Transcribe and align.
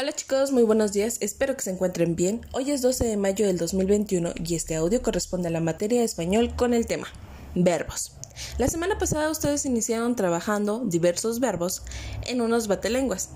Hola 0.00 0.12
chicos, 0.12 0.52
muy 0.52 0.62
buenos 0.62 0.92
días, 0.92 1.16
espero 1.18 1.56
que 1.56 1.62
se 1.62 1.70
encuentren 1.70 2.14
bien. 2.14 2.46
Hoy 2.52 2.70
es 2.70 2.82
12 2.82 3.04
de 3.04 3.16
mayo 3.16 3.48
del 3.48 3.58
2021 3.58 4.30
y 4.36 4.54
este 4.54 4.76
audio 4.76 5.02
corresponde 5.02 5.48
a 5.48 5.50
la 5.50 5.58
materia 5.58 5.98
de 5.98 6.04
español 6.04 6.54
con 6.54 6.72
el 6.72 6.86
tema 6.86 7.08
verbos. 7.56 8.12
La 8.58 8.68
semana 8.68 8.96
pasada 8.96 9.28
ustedes 9.28 9.66
iniciaron 9.66 10.14
trabajando 10.14 10.84
diversos 10.84 11.40
verbos 11.40 11.82
en 12.28 12.40
unos 12.42 12.68
batelenguas. 12.68 13.30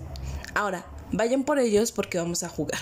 Ahora, 0.54 0.86
vayan 1.10 1.42
por 1.42 1.58
ellos 1.58 1.90
porque 1.90 2.18
vamos 2.18 2.44
a 2.44 2.48
jugar. 2.48 2.78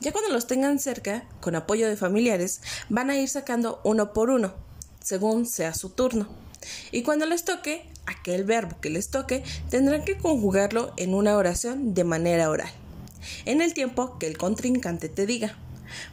Ya 0.00 0.12
cuando 0.12 0.32
los 0.32 0.46
tengan 0.46 0.78
cerca, 0.78 1.28
con 1.40 1.56
apoyo 1.56 1.88
de 1.88 1.96
familiares, 1.96 2.60
van 2.88 3.10
a 3.10 3.18
ir 3.18 3.28
sacando 3.28 3.80
uno 3.82 4.12
por 4.12 4.30
uno, 4.30 4.54
según 5.02 5.46
sea 5.46 5.74
su 5.74 5.90
turno. 5.90 6.28
Y 6.92 7.02
cuando 7.02 7.26
les 7.26 7.44
toque, 7.44 7.84
aquel 8.06 8.44
verbo 8.44 8.76
que 8.80 8.90
les 8.90 9.10
toque, 9.10 9.42
tendrán 9.70 10.04
que 10.04 10.18
conjugarlo 10.18 10.92
en 10.96 11.14
una 11.14 11.36
oración 11.36 11.94
de 11.94 12.04
manera 12.04 12.48
oral 12.48 12.70
en 13.44 13.62
el 13.62 13.74
tiempo 13.74 14.18
que 14.18 14.26
el 14.26 14.38
contrincante 14.38 15.08
te 15.08 15.26
diga. 15.26 15.56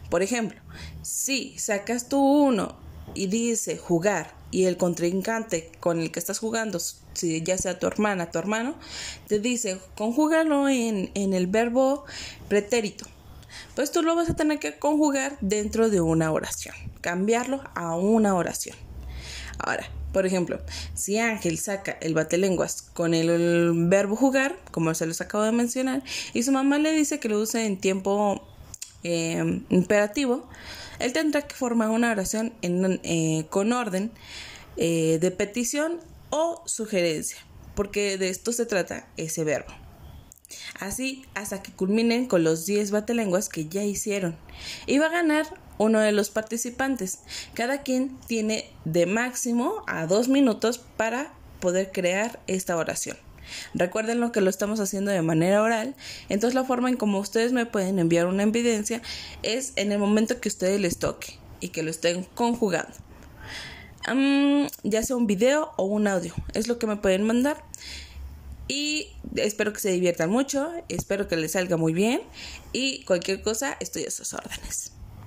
Por 0.09 0.23
ejemplo, 0.23 0.59
si 1.01 1.57
sacas 1.57 2.09
tú 2.09 2.19
uno 2.19 2.75
y 3.13 3.27
dice 3.27 3.77
jugar 3.77 4.33
y 4.51 4.65
el 4.65 4.77
contrincante 4.77 5.71
con 5.79 5.99
el 5.99 6.11
que 6.11 6.19
estás 6.19 6.39
jugando, 6.39 6.79
si 6.79 7.41
ya 7.43 7.57
sea 7.57 7.79
tu 7.79 7.87
hermana, 7.87 8.31
tu 8.31 8.39
hermano, 8.39 8.75
te 9.27 9.39
dice 9.39 9.79
conjúgalo 9.95 10.69
en, 10.69 11.11
en 11.13 11.33
el 11.33 11.47
verbo 11.47 12.05
pretérito, 12.47 13.05
pues 13.75 13.91
tú 13.91 14.01
lo 14.01 14.15
vas 14.15 14.29
a 14.29 14.35
tener 14.35 14.59
que 14.59 14.77
conjugar 14.77 15.37
dentro 15.41 15.89
de 15.89 16.01
una 16.01 16.31
oración, 16.31 16.75
cambiarlo 17.01 17.61
a 17.75 17.95
una 17.95 18.35
oración. 18.35 18.75
Ahora, 19.59 19.89
por 20.11 20.25
ejemplo, 20.25 20.59
si 20.95 21.17
Ángel 21.17 21.57
saca 21.57 21.97
el 22.01 22.13
batelenguas 22.13 22.81
con 22.81 23.13
el, 23.13 23.73
verbo 23.87 24.15
jugar, 24.15 24.57
como 24.71 24.93
se 24.93 25.05
los 25.05 25.21
acabo 25.21 25.43
de 25.43 25.51
mencionar, 25.51 26.03
y 26.33 26.43
su 26.43 26.51
mamá 26.51 26.77
le 26.77 26.91
dice 26.91 27.19
que 27.19 27.29
lo 27.29 27.39
use 27.39 27.65
en 27.65 27.77
tiempo 27.77 28.41
eh, 29.03 29.61
imperativo, 29.69 30.47
él 30.99 31.13
tendrá 31.13 31.43
que 31.43 31.55
formar 31.55 31.89
una 31.89 32.11
oración 32.11 32.53
eh, 32.61 33.45
con 33.49 33.71
orden 33.71 34.11
eh, 34.77 35.17
de 35.21 35.31
petición 35.31 35.99
o 36.29 36.63
sugerencia, 36.65 37.37
porque 37.75 38.17
de 38.17 38.29
esto 38.29 38.51
se 38.51 38.65
trata 38.65 39.07
ese 39.17 39.43
verbo. 39.43 39.73
Así 40.79 41.25
hasta 41.35 41.61
que 41.61 41.71
culminen 41.71 42.27
con 42.27 42.43
los 42.43 42.65
10 42.65 42.91
batelenguas 42.91 43.49
que 43.49 43.67
ya 43.67 43.83
hicieron. 43.83 44.35
Y 44.85 44.99
va 44.99 45.07
a 45.07 45.11
ganar 45.11 45.45
uno 45.77 45.99
de 45.99 46.11
los 46.11 46.29
participantes. 46.29 47.19
Cada 47.53 47.83
quien 47.83 48.17
tiene 48.27 48.69
de 48.85 49.05
máximo 49.05 49.83
a 49.87 50.05
dos 50.05 50.27
minutos 50.27 50.79
para 50.97 51.33
poder 51.59 51.91
crear 51.91 52.39
esta 52.47 52.77
oración. 52.77 53.17
Recuerden 53.73 54.19
lo 54.19 54.31
que 54.31 54.41
lo 54.41 54.49
estamos 54.49 54.79
haciendo 54.79 55.11
de 55.11 55.21
manera 55.21 55.61
oral, 55.61 55.95
entonces 56.29 56.53
la 56.53 56.63
forma 56.63 56.89
en 56.89 56.97
como 56.97 57.19
ustedes 57.19 57.51
me 57.51 57.65
pueden 57.65 57.97
enviar 57.99 58.27
una 58.27 58.43
evidencia 58.43 59.01
es 59.43 59.73
en 59.75 59.91
el 59.91 59.99
momento 59.99 60.39
que 60.39 60.49
ustedes 60.49 60.79
les 60.79 60.97
toque 60.97 61.39
y 61.59 61.69
que 61.69 61.83
lo 61.83 61.89
estén 61.89 62.23
conjugando. 62.35 62.93
ya 64.83 65.03
sea 65.03 65.15
un 65.15 65.27
video 65.27 65.71
o 65.77 65.85
un 65.85 66.07
audio, 66.07 66.33
es 66.53 66.67
lo 66.67 66.77
que 66.79 66.87
me 66.87 66.97
pueden 66.97 67.23
mandar. 67.23 67.63
Y 68.67 69.07
espero 69.35 69.73
que 69.73 69.79
se 69.79 69.91
diviertan 69.91 70.29
mucho, 70.29 70.71
espero 70.89 71.27
que 71.27 71.37
les 71.37 71.53
salga 71.53 71.77
muy 71.77 71.93
bien 71.93 72.21
y 72.73 73.03
cualquier 73.05 73.41
cosa 73.41 73.77
estoy 73.79 74.05
a 74.05 74.11
sus 74.11 74.33
órdenes. 74.33 74.98